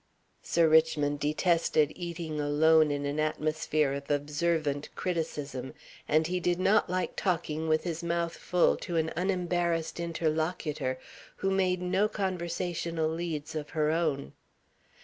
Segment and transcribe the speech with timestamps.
[0.41, 5.75] Sir Richmond detested eating alone in an atmosphere of observant criticism.
[6.07, 10.97] And he did not like talking with his mouth full to an unembarrassed interlocutor
[11.35, 14.33] who made no conversational leads of her own.